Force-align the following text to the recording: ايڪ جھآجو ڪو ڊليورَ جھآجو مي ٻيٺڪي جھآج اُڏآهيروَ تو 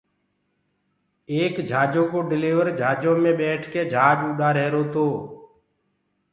ايڪ 1.33 1.55
جھآجو 1.69 2.03
ڪو 2.11 2.19
ڊليورَ 2.29 2.65
جھآجو 2.79 3.11
مي 3.21 3.31
ٻيٺڪي 3.39 3.81
جھآج 3.93 4.17
اُڏآهيروَ 4.27 4.83
تو 4.93 5.05